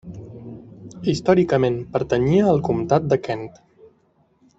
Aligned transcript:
Històricament 1.11 1.77
pertanyia 1.97 2.47
al 2.53 2.63
comtat 2.71 3.07
de 3.13 3.19
Kent. 3.29 3.47